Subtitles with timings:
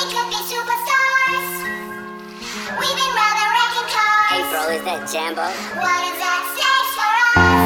[0.00, 1.48] We could be superstars.
[2.80, 4.32] We've been rather wrecking cars.
[4.32, 5.44] Hey bro, is that Jambo?
[5.44, 7.64] What is that stage for us?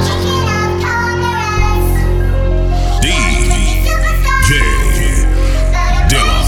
[0.00, 1.88] Kicking up ponderous.
[3.04, 3.52] DJ
[6.08, 6.40] Dilla.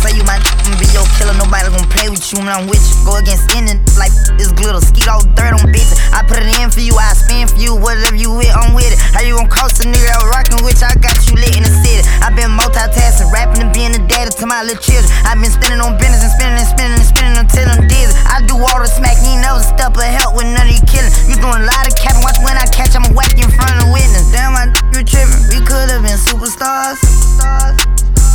[0.00, 2.80] Say you my n- be your killer, nobody gon' play with you when I'm with
[2.80, 2.96] you.
[3.04, 6.00] Go against any like this glitter, skeet all dirt on bitches.
[6.16, 8.88] I put it in for you, I spin for you, whatever you with, I'm with
[8.88, 8.96] it.
[9.12, 10.72] How you gon' cross a nigga out rockin' you?
[10.80, 12.00] I got you lit in the city.
[12.24, 15.12] I been multitasking, rapping and being a daddy to my little children.
[15.28, 18.16] I been spinning on business and spinning and spinning and spinning until I'm dizzy.
[18.24, 21.12] I do all the smack, ain't never step or help with none of you killing.
[21.28, 23.92] You doing a lot of capping, watch when I catch, I'ma whack in front of
[23.92, 24.32] witness.
[24.32, 26.96] Damn, I you trippin', we could've been superstars.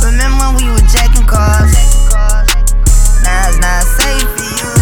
[0.06, 1.74] Remember when we were jacking cars?
[3.26, 4.75] Now it's not safe for you.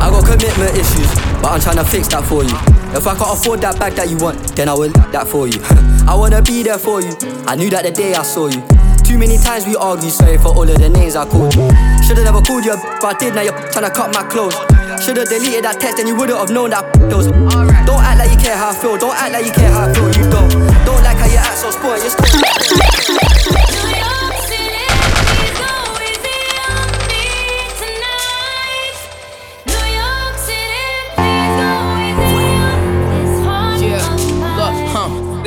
[0.00, 1.12] I got commitment issues,
[1.44, 2.56] but I'm trying to fix that for you.
[2.96, 5.60] If I can't afford that bag that you want, then I will that for you.
[6.08, 7.12] I wanna be there for you.
[7.46, 8.64] I knew that the day I saw you.
[9.04, 11.68] Too many times we argued, sorry for all of the names I called you.
[12.02, 14.56] Should've never called you, but I did, now you're trying to cut my clothes.
[15.04, 17.28] Should've deleted that text and you wouldn't have known that those.
[17.28, 19.92] Don't act like you care how I feel, don't act like you care how I
[19.92, 20.50] feel, you don't.
[20.88, 23.19] Don't like how you act so spoiled, you're still.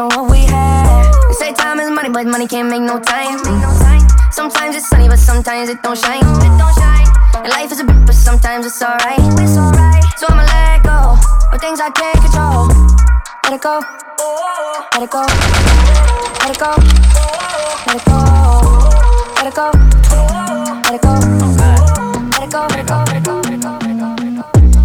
[0.00, 1.12] On what we have.
[1.28, 3.38] They say time is money, but money can't make no time.
[4.32, 6.24] Sometimes it's sunny, but sometimes it don't shine.
[7.44, 9.20] And life is a bitch, but sometimes it's alright.
[10.18, 11.18] So I'ma let go
[11.52, 12.68] of things I can't control.
[13.44, 13.80] Let it go.
[14.94, 15.22] Let it go.
[16.40, 16.70] Let it go.
[17.86, 18.18] Let it go.
[19.36, 19.66] Let it go.
[20.86, 21.20] Let it go.
[22.30, 22.96] Let it go.
[23.04, 23.36] Let it go.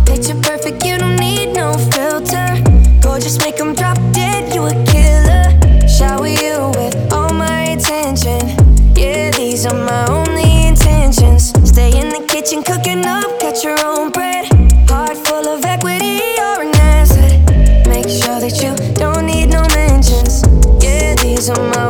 [0.05, 0.64] Picture perfect,
[9.65, 11.49] these are my only intentions.
[11.67, 14.45] Stay in the kitchen, cooking up, cut your own bread.
[14.87, 17.39] Heart full of equity, you're an asset.
[17.87, 20.43] Make sure that you don't need no mentions.
[20.83, 21.84] Yeah, these are my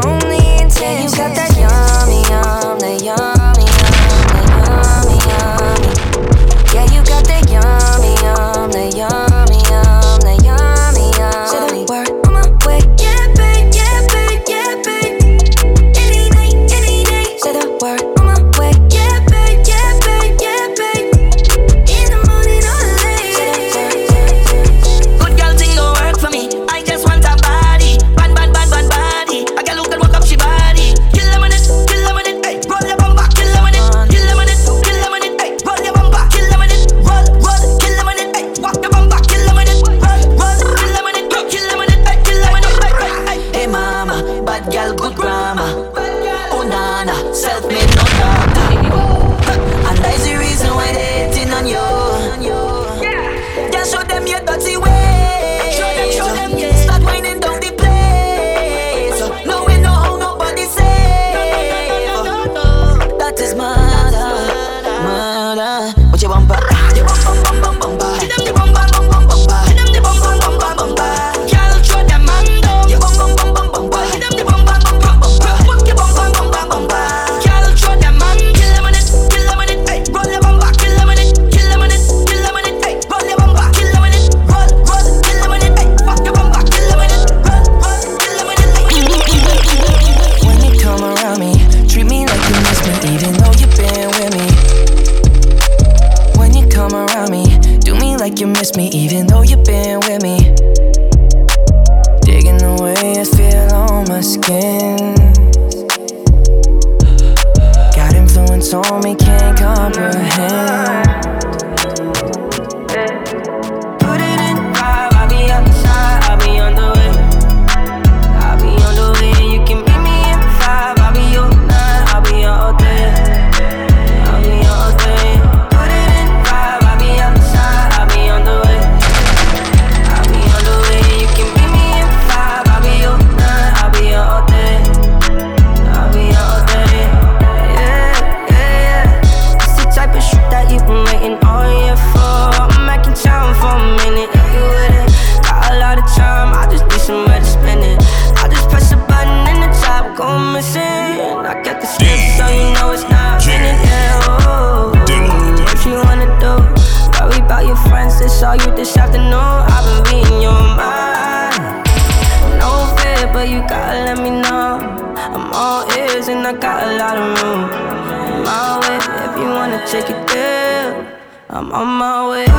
[171.55, 172.54] I'm on my way.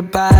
[0.00, 0.37] No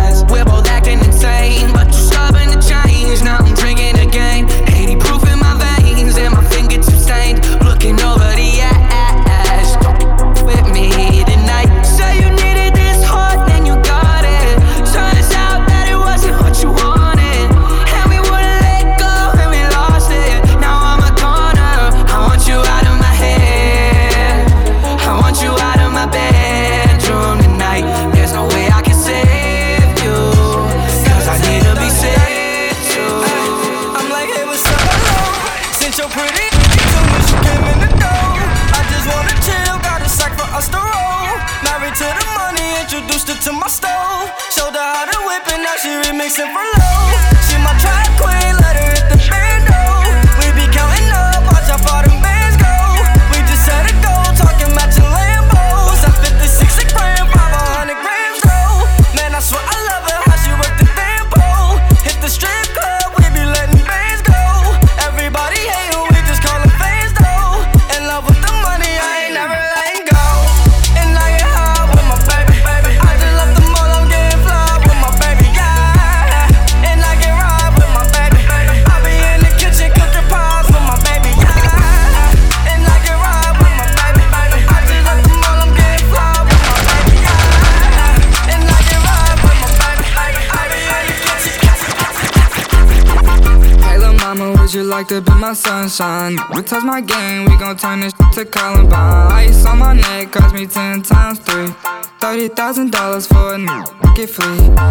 [95.89, 96.37] sunshine?
[96.53, 99.31] We touch my game, we gon' turn this to Columbine.
[99.31, 101.73] Ice on my neck cost me ten times three.
[102.19, 103.83] Thirty thousand dollars for a new
[104.15, 104.88] get free.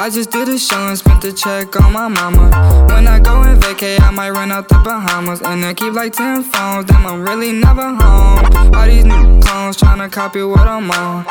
[0.00, 2.48] I just did a show and spent the check on my mama.
[2.88, 6.14] When I go and vacay, I might run out the Bahamas and I keep like
[6.14, 6.86] ten phones.
[6.86, 8.74] Then I'm really never home.
[8.74, 11.26] All these new clones tryna copy what I'm on.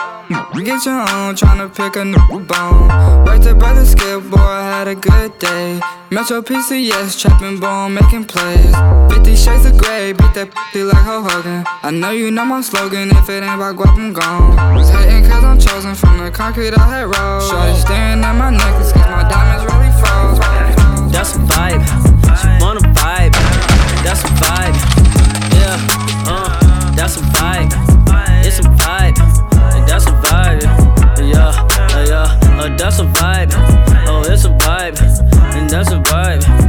[0.63, 2.89] Get your own, tryna pick a new bone.
[3.25, 5.79] Right to brother Skip, boy, I had a good day.
[6.11, 8.75] Metro PCS, trapping bone, making plays.
[9.09, 11.63] 50 shades of gray, beat that pussy like Hulk Hogan.
[11.81, 14.75] I know you know my slogan, if it ain't about guap, I'm gone.
[14.75, 17.49] Was hating cause I'm chosen from the concrete I had rolled.
[17.49, 20.39] Shorty staring at my necklace cause my diamonds really froze.
[21.11, 21.83] That's a vibe.
[22.39, 23.33] She wanna vibe.
[24.03, 24.75] That's a vibe.
[25.55, 25.77] Yeah,
[26.27, 27.71] uh, that's a vibe.
[28.45, 29.17] It's a vibe.
[29.87, 30.63] That's a vibe.
[31.19, 31.51] Yeah,
[31.95, 33.51] uh, yeah, uh, that's a vibe.
[34.07, 34.97] Oh, it's a vibe.
[35.55, 36.68] And that's a vibe.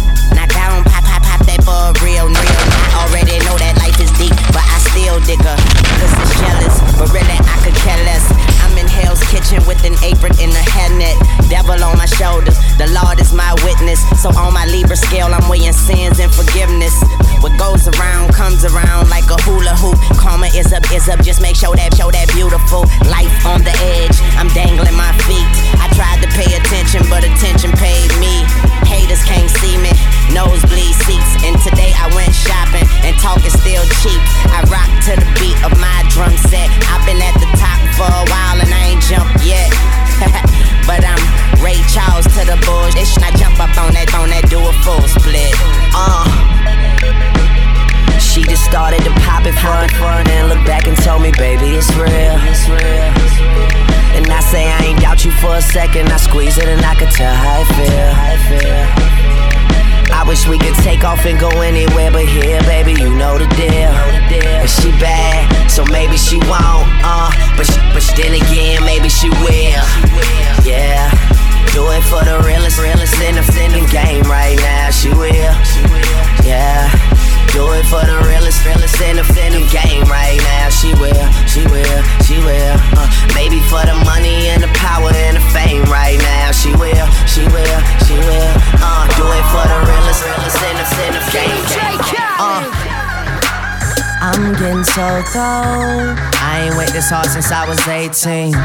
[94.31, 96.15] I'm getting so cold.
[96.39, 98.55] I ain't wait this hard since I was 18.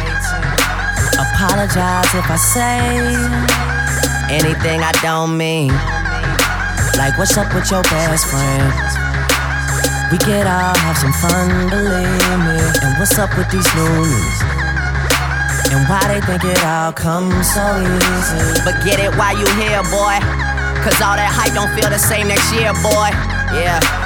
[1.18, 2.86] Apologize if I say
[4.30, 5.74] anything I don't mean.
[6.94, 8.70] Like, what's up with your best friend?
[10.14, 12.62] We could all have some fun, believe me.
[12.86, 14.38] And what's up with these loonies?
[15.74, 18.62] And why they think it all comes so easy?
[18.62, 20.22] But get it while you here, boy.
[20.86, 23.10] Cause all that hype don't feel the same next year, boy.
[23.50, 24.05] Yeah.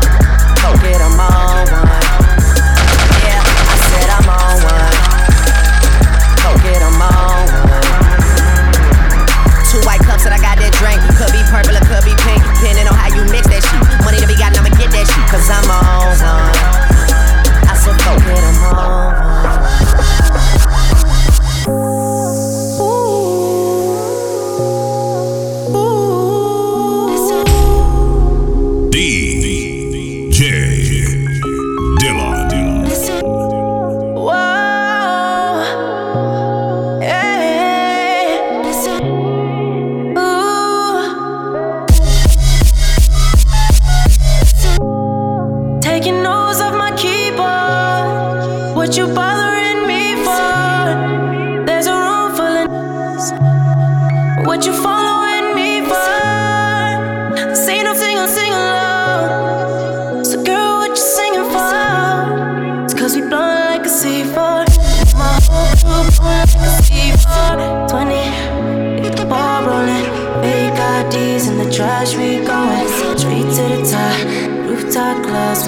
[0.71, 1.67] On one.
[3.27, 4.95] Yeah, I said I'm on one.
[6.47, 7.51] On one.
[9.67, 11.03] Two white cups that I got that drink.
[11.19, 12.39] Could be purple could be pink.
[12.55, 13.83] Depending on how you mix that shit.
[14.07, 15.25] Money to be gotten, I'ma get that shit.
[15.27, 16.55] Cause I'm on one.
[17.67, 19.00] I said go get 'em on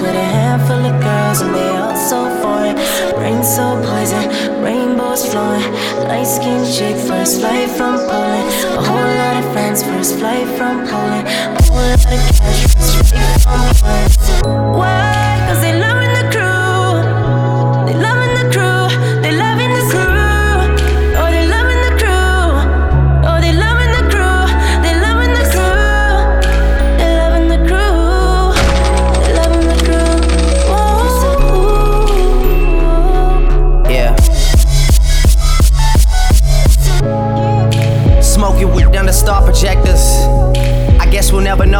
[0.04, 2.76] with a handful of girls, and they all so foreign.
[3.22, 4.24] Rain so poison,
[4.62, 5.64] rainbows flowing.
[6.08, 8.46] Light skinned chick, first flight from Poland.
[8.78, 11.26] A whole lot of friends, first flight from Poland.
[11.58, 14.78] A whole lot of cash, first flight from Poland.
[14.78, 15.13] Why?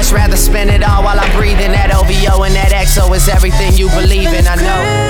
[0.00, 1.72] much rather spend it all while I'm breathing.
[1.72, 5.09] That OVO and that XO is everything you believe in, I know.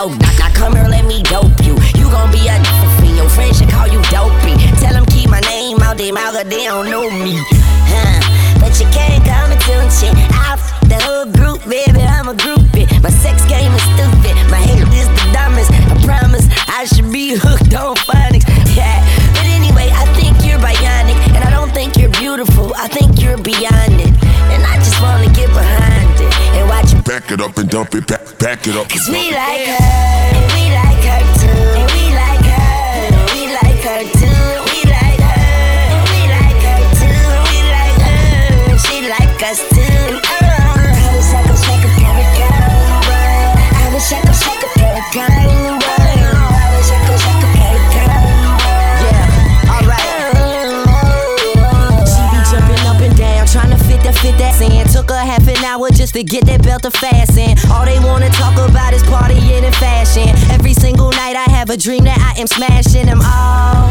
[0.00, 0.29] no, no.
[27.40, 28.88] it up and dump it, pack, pack it up.
[28.88, 29.84] Cause we like her,
[30.34, 31.29] and we like her.
[56.10, 57.56] trips to get that belt to fasten.
[57.70, 60.28] All they wanna talk about is partying and fashion.
[60.50, 63.90] Every single night I have a dream that I am smashing them all.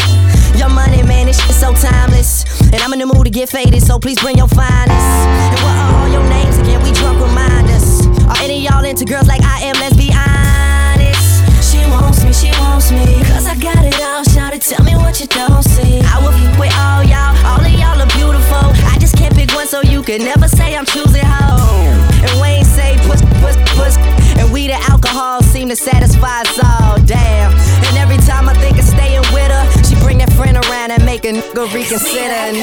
[0.57, 2.45] Your money, man, this shit so timeless.
[2.71, 4.91] And I'm in the mood to get faded, so please bring your finest.
[4.91, 6.83] And what are all your names again?
[6.83, 8.05] We drunk reminders.
[8.27, 9.75] Are any y'all into girls like I am?
[9.79, 11.25] Let's be honest.
[11.71, 13.23] She wants me, she wants me.
[13.31, 14.23] Cause I got it all.
[14.23, 16.01] Shout it, tell me what you don't see.
[16.03, 17.31] I will f with all y'all.
[17.47, 18.65] All of y'all are beautiful.
[18.91, 21.97] I just can't pick one, so you can never say I'm choosing home.
[22.21, 23.97] And Wayne say push, push, push,
[24.37, 27.51] And we the alcohol seem to satisfy us all, damn.
[27.87, 31.03] And every time I think of staying with her, she bring that friend around and
[31.05, 32.19] make a nigga reconsider.
[32.19, 32.55] And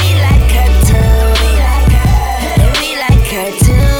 [0.00, 1.24] we like her too.
[2.60, 3.93] And we like her too.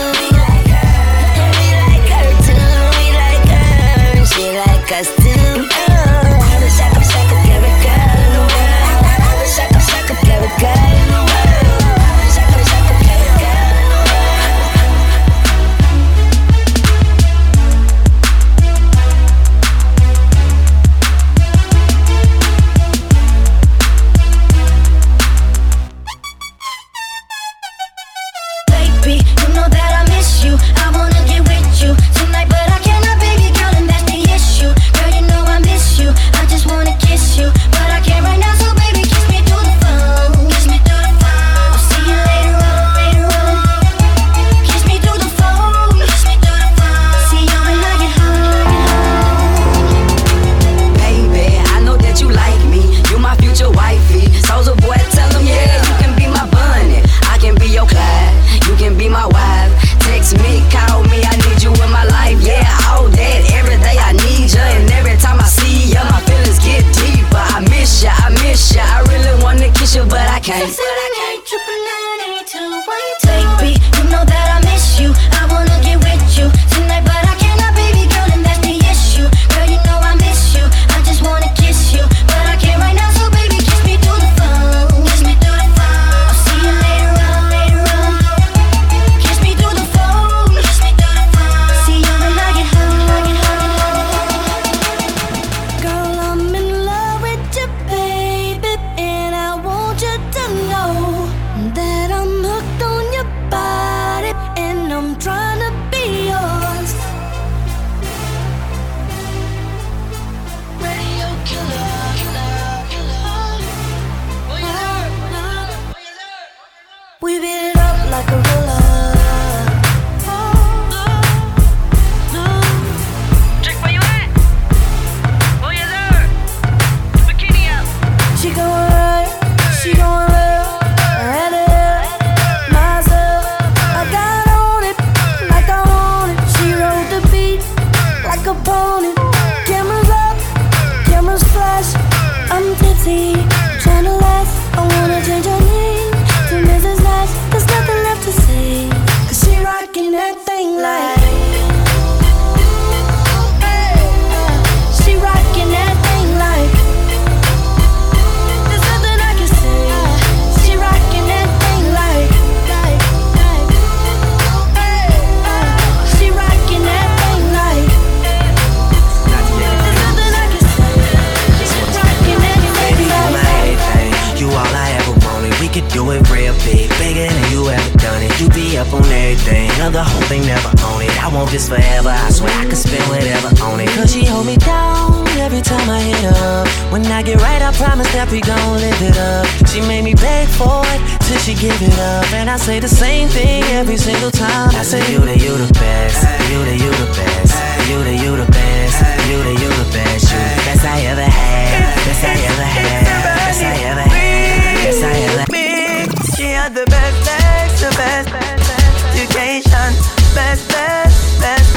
[210.35, 211.71] Best, best, best,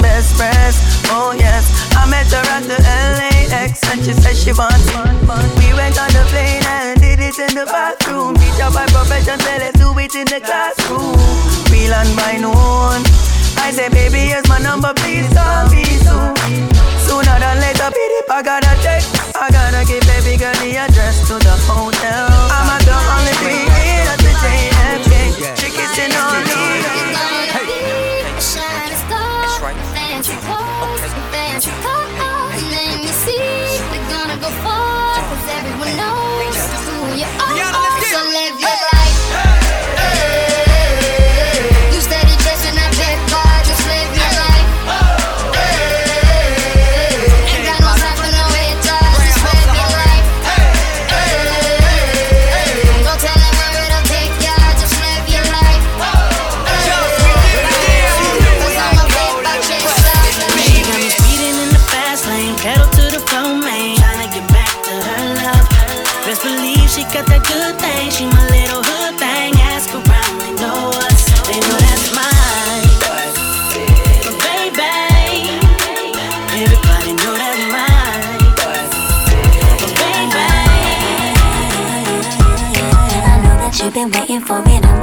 [0.00, 1.02] best breasts.
[1.10, 5.14] Oh yes, I met her at the LAX and she said she wants fun.
[5.58, 8.34] We went on the plane and did it in the bathroom.
[8.36, 11.18] Teach her by profession, say let's do it in the classroom.
[11.70, 13.02] We land by noon.
[13.58, 16.34] I say, baby, here's my number, please call me soon.
[17.06, 19.04] Sooner than later, it, I gotta take.
[19.36, 20.99] I gotta give baby girl the address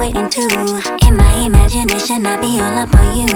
[0.07, 0.47] waiting too.
[1.05, 3.27] In my imagination, I be all up on you.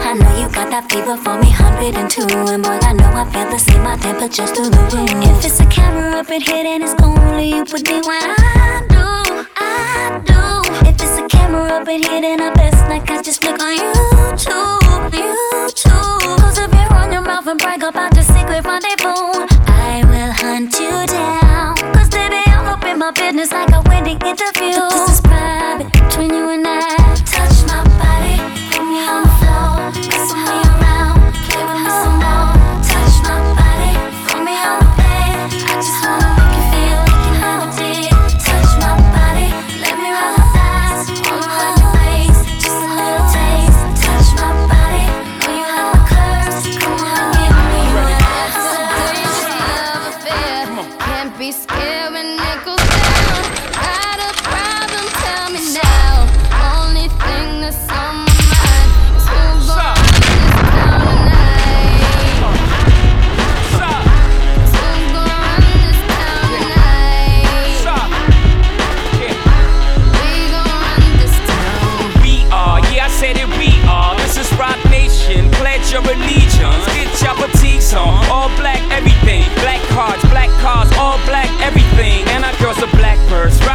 [0.00, 2.22] I know you got that fever for me, 102.
[2.52, 5.10] And boy, I know I feel the same, my temperature's through the roof.
[5.10, 8.86] If it's a camera up in here, then it's only you put it when I
[8.88, 9.06] do,
[9.56, 10.42] I do.
[10.88, 13.74] If it's a camera up in here, then I best like I just click on
[13.76, 16.36] YouTube, YouTube.
[16.38, 20.78] Cause if you run your mouth and brag about your secret rendezvous, I will hunt
[20.78, 21.76] you down.
[21.94, 24.78] Cause baby, I'm up in my business like a wedding interview.
[24.78, 25.89] This is private
[26.20, 26.99] between you and I.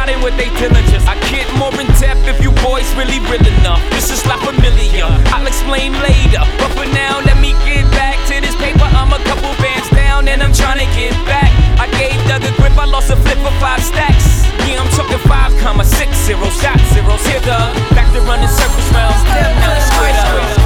[0.06, 1.04] not with they diligence.
[1.06, 3.82] I get more in depth if you boys really real enough.
[3.90, 5.10] This is not familiar.
[5.34, 6.42] I'll explain later.
[6.58, 8.86] But for now, let me get back to this paper.
[8.94, 11.50] I'm a couple bands down and I'm trying to get back.
[11.78, 14.46] I gave Doug a grip, I lost a flip for five stacks.
[14.66, 16.54] Yeah, I'm talking five comma six zeros.
[16.60, 17.24] shot zeros.
[17.26, 17.58] Here, the
[17.94, 19.18] back to running circles around.
[19.26, 20.65] Now it's straight up.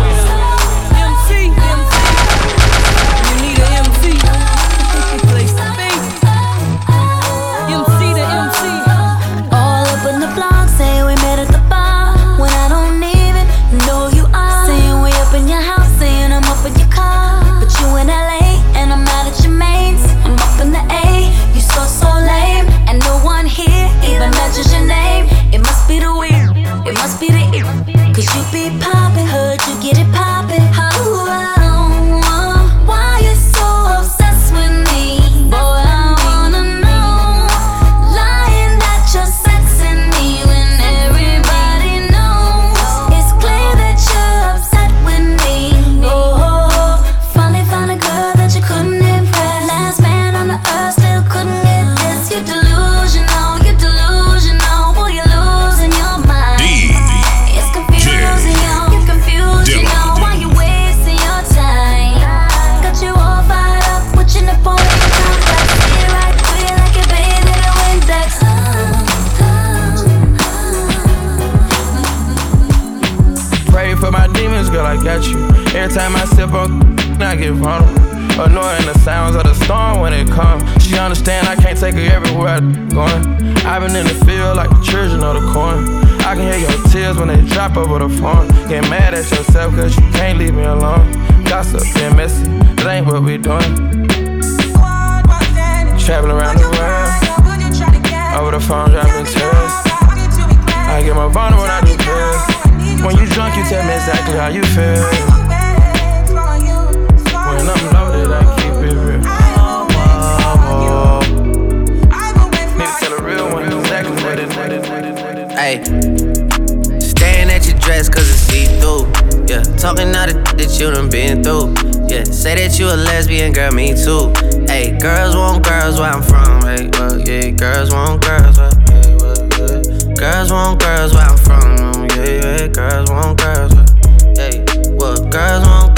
[117.90, 119.02] Dress cause it's see through.
[119.50, 121.74] Yeah, talking all the that you done been through.
[122.06, 124.30] Yeah, say that you a lesbian, girl, me too.
[124.70, 126.62] Hey, girls want girls where I'm from.
[126.62, 130.14] Hey, well, yeah, girls want girls where, yeah, well, yeah.
[130.14, 132.06] Girls want girls where I'm from.
[132.14, 133.90] Yeah, yeah, girls want girls where,
[134.38, 134.62] hey,
[134.94, 135.89] well, girls want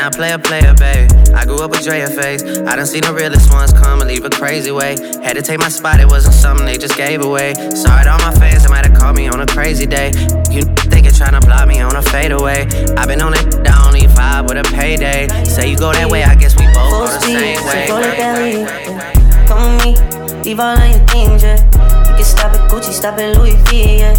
[0.00, 1.12] I play a player, baby?
[1.34, 2.42] I grew up with Drea face.
[2.42, 4.96] I done seen the realest ones come and leave a crazy way.
[5.22, 7.52] Had to take my spot, it wasn't something they just gave away.
[7.76, 10.08] Sorry to all my fans, they might have called me on a crazy day.
[10.48, 12.66] You thinking tryna block me on a fadeaway.
[12.96, 15.28] i been on it, I only vibe with a payday.
[15.44, 17.86] Say you go that way, I guess we both go the same way.
[19.46, 21.60] Come with me, leave all of your things, yeah.
[22.08, 24.14] You can stop at Gucci, stop at Louis V, yeah.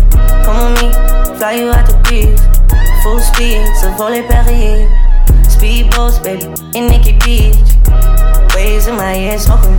[0.45, 2.37] Come with me, fly you out the beach.
[3.01, 5.10] Full speed, so volley Perrier.
[5.61, 7.53] Speedboats, baby, in Nikki Beach.
[8.57, 9.77] Waves in my ear, smoking.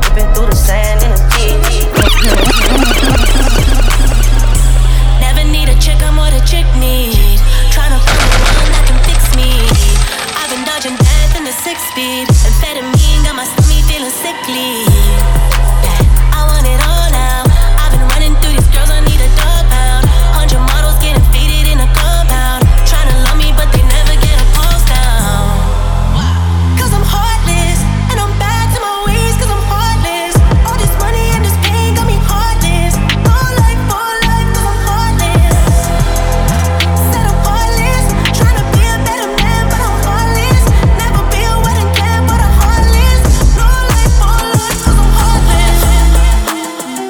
[0.00, 1.84] Whipping through the sand in the beach.
[5.20, 7.20] Never need a chick, I'm what a chick need.
[7.68, 9.60] Tryna find one that can fix me.
[10.40, 12.24] I've been dodging death in the six speed.
[12.48, 14.88] Amphetamine got my stomach feeling sickly.
[16.32, 17.44] I want it all now.
[17.76, 18.88] I've been running through these girls,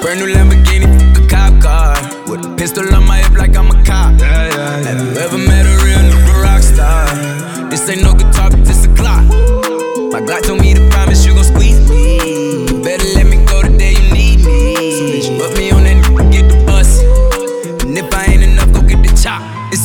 [0.02, 0.86] Brand new Lamborghini,
[1.16, 1.94] a cop car.
[2.28, 4.20] With a pistol on my hip like I'm a cop.
[4.20, 7.06] Have you ever met a real nigga rock star?
[7.70, 9.24] This ain't no guitar, but this a clock.
[10.12, 12.82] My Glock told me to promise you gon' squeeze me.
[12.82, 13.35] Better let me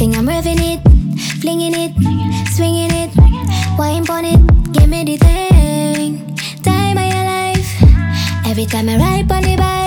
[0.00, 0.80] Think I'm revving it,
[1.42, 1.92] flinging it,
[2.54, 3.10] swinging it,
[3.78, 8.46] wine on it, give me the thing, time of your life.
[8.46, 9.79] Every time I ride on the bike.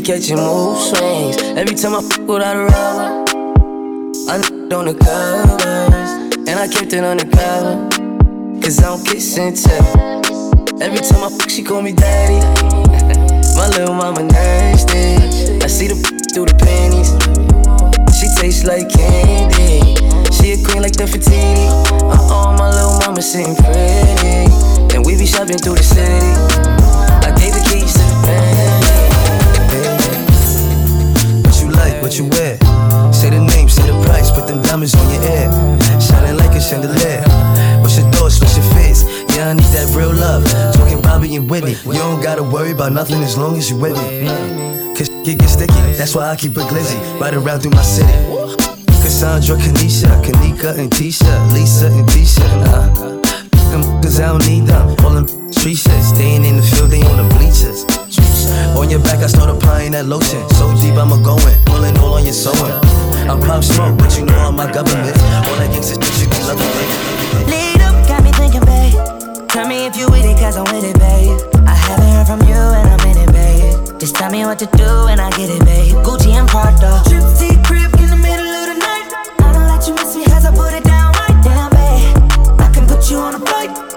[0.00, 1.36] be catching mood swings.
[1.56, 3.24] Every time I fuck without a rubber,
[4.30, 6.10] I n- on the covers.
[6.48, 7.88] And I kept it undercover,
[8.62, 10.22] cause I don't kiss and tell.
[10.80, 12.38] Every time I fuck, she call me daddy.
[13.56, 15.16] My little mama nasty.
[15.64, 17.10] I see the f- through the panties.
[18.18, 19.96] She tastes like candy.
[20.36, 21.70] She a queen like the fatigue.
[22.02, 24.46] Uh-oh, my little mama sitting pretty.
[24.94, 26.32] And we be shopping through the city.
[27.26, 28.57] I gave the keys to the bank.
[32.18, 32.58] you wear.
[33.12, 35.46] Say the name, say the price, put them diamonds on your ear.
[36.00, 37.22] Shining like a chandelier.
[37.80, 39.04] What's your thoughts, what's your face?
[39.36, 40.44] Yeah, I need that real love.
[40.74, 41.76] Talking Bobby and Whitney.
[41.86, 44.26] You don't gotta worry about nothing as long as you with me.
[44.96, 46.98] Cause it gets sticky, that's why I keep it glizzy.
[47.20, 48.12] Right around through my city.
[49.02, 52.46] Cassandra, Kanisha, Kanika, and Tisha, Lisa, and Tisha.
[52.64, 53.18] Nah.
[53.70, 54.88] Them cause I don't need them.
[55.04, 56.02] All them tree shit.
[56.02, 57.97] Staying in the field, they on the bleachers.
[58.76, 60.42] On your back, I start applying that lotion.
[60.56, 61.56] So deep, I'ma go in.
[61.66, 62.72] Pulling all on your sewing.
[63.28, 65.16] I'm pop smoke, but you know I'm my government.
[65.44, 66.88] All that gangsta shit, you can loving it.
[67.50, 68.96] Lead up, got me thinking, babe.
[69.48, 71.36] Tell me if you with it, cause I'm with it, babe.
[71.66, 74.00] I haven't heard from you and I'm in it, babe.
[74.00, 75.96] Just tell me what to do and I get it, babe.
[76.06, 77.02] Gucci and Prada.
[77.04, 79.08] Tripsy crib in the middle of the night.
[79.44, 82.60] I don't let you miss me, cause I put it down right down, babe.
[82.60, 83.87] I can put you on a flight.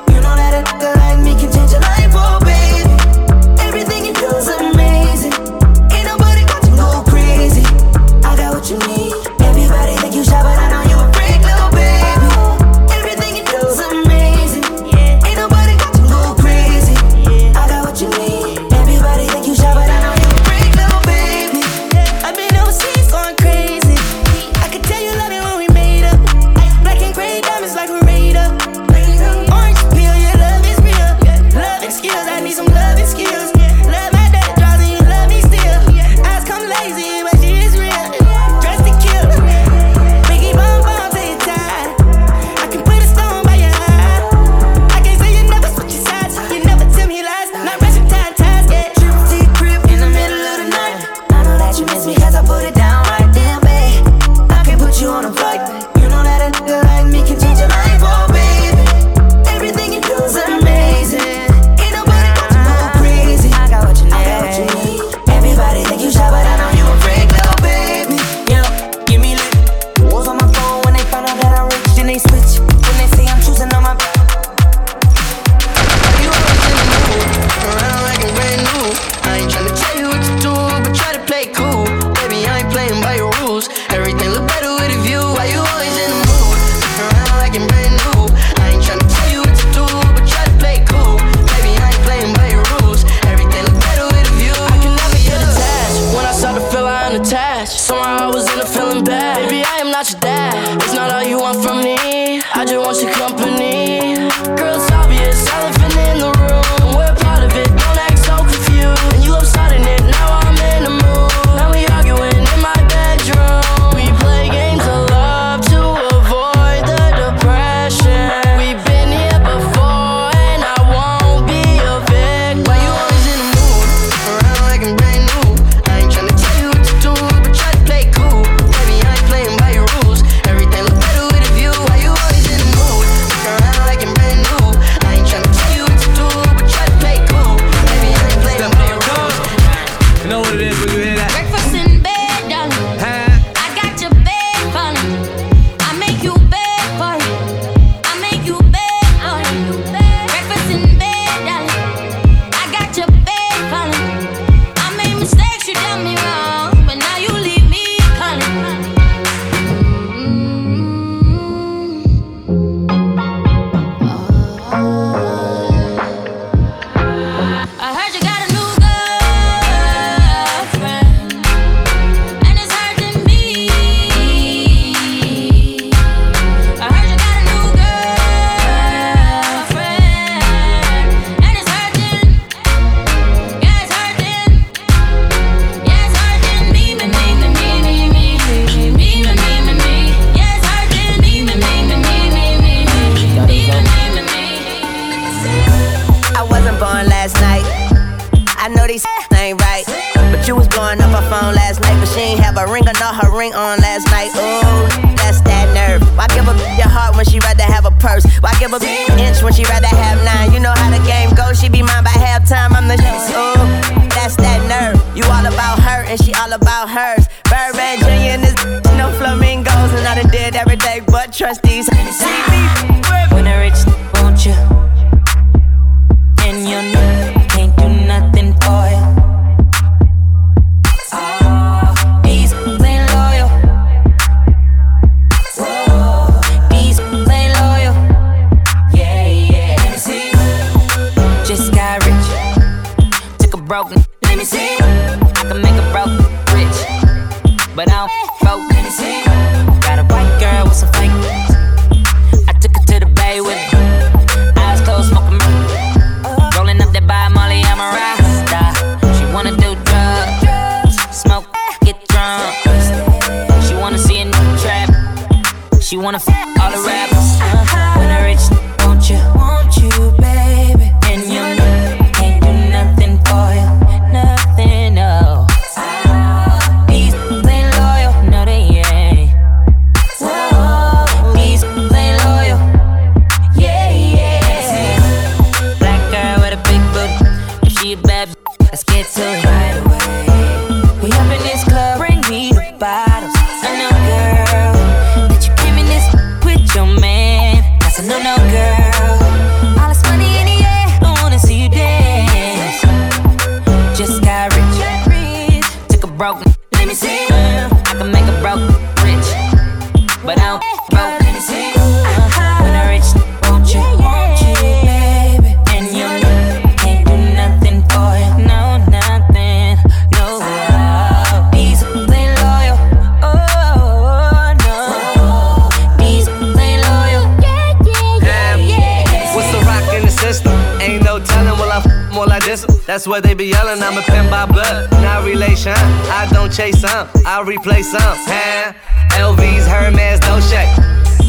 [336.82, 338.02] Some, I replace some.
[338.02, 338.74] Huh?
[339.14, 340.74] LVs, Hermes, no shake.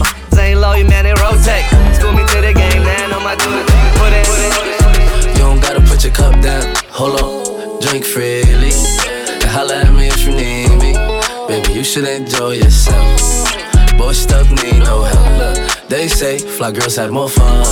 [0.00, 0.08] My
[0.40, 1.68] ain't loyal, man, they rotate.
[1.92, 3.60] School me to the game, I know my duty.
[4.00, 5.36] Put it, put it.
[5.36, 6.72] You don't gotta put your cup down.
[6.88, 8.72] Hold on, drink freely.
[9.28, 10.96] And holla at me if you need me.
[11.46, 13.20] Baby, you should enjoy yourself.
[13.98, 15.88] Boy, stuff need no help.
[15.88, 17.64] They say fly girls have more fun.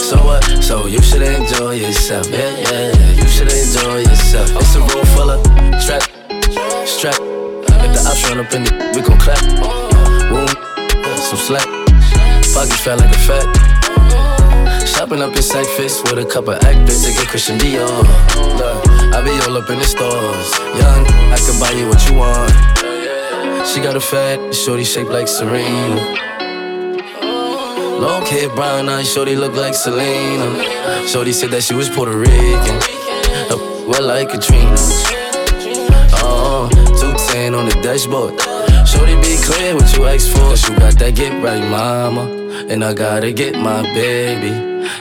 [0.00, 0.42] So what?
[0.60, 2.28] So you should enjoy yourself.
[2.30, 4.50] Yeah, yeah, you should enjoy yourself.
[4.58, 5.40] It's a room full of
[5.80, 6.02] strap,
[8.30, 9.42] run up in the, we gon' clap.
[10.30, 10.46] Boom,
[11.18, 11.66] some slack.
[12.54, 13.46] Pockets fat like a fat.
[14.86, 18.02] Shopping up in Saks Fifth with a cup couple actors to get Christian Dior.
[18.56, 20.50] Look, I be all up in the stores.
[20.78, 21.02] Young,
[21.34, 22.52] I can buy you what you want.
[23.66, 26.00] She got a fat, shorty shaped like Serena.
[27.98, 31.06] Long hair, brown eyes, shorty look like Selena.
[31.08, 32.76] Shorty said that she was Puerto Rican.
[33.50, 33.58] Uh,
[33.88, 35.29] well, like Katrina.
[37.50, 38.38] 210 on the dashboard.
[38.86, 40.50] Shorty be clear what you ask for.
[40.50, 42.22] Cause you got that get right, mama.
[42.68, 44.50] And I gotta get my baby.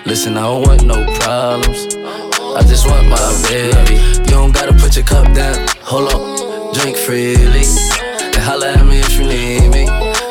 [0.05, 1.95] Listen, I don't want no problems.
[2.57, 3.95] I just want my baby.
[4.25, 5.67] You don't gotta put your cup down.
[5.81, 7.65] Hold on, drink freely.
[8.33, 9.85] And holla at me if you need me.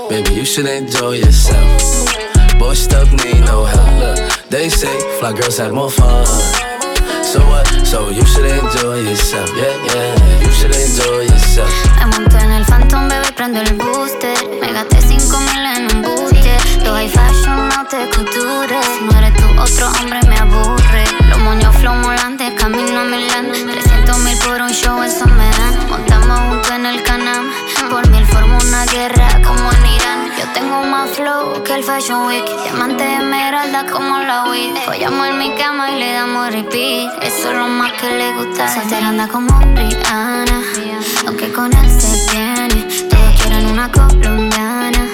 [0.08, 2.08] Baby, you should enjoy yourself.
[2.58, 4.18] Boy, stuff need no help.
[4.50, 6.77] They say fly girls have more fun.
[7.28, 9.50] So you should enjoy yourself.
[9.54, 11.68] Yeah, yeah, you should enjoy yourself.
[11.98, 14.34] Me monté en el Phantom, bebé, prendo el booster.
[14.62, 16.56] Me gasté 5 mil en un buste.
[16.82, 18.80] Yo high fashion, no te culture.
[18.82, 21.04] Si no eres tú, otro hombre me aburre.
[21.28, 23.52] Los moños flow molantes, camino a Milán.
[23.52, 25.90] 300 mil por un show, eso me dan.
[25.90, 27.42] Montamos juntos en el canal.
[27.90, 30.27] Por mil formo una guerra como en Irán.
[30.58, 32.44] Tengo más flow que el Fashion Week.
[32.64, 34.74] Diamante de como la weed.
[34.86, 37.22] Follamos en mi cama y le damos repeat.
[37.22, 38.66] Eso es lo más que le gusta.
[38.74, 40.60] Soltera anda como Rihanna.
[41.28, 42.88] Aunque con él se viene.
[43.08, 45.07] Todos quieren una colombiana.